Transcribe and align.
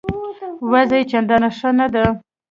وضع 0.71 0.97
یې 0.99 1.07
چنداني 1.11 1.49
ښه 1.57 1.69
نه 1.79 1.87
ده. 1.93 2.05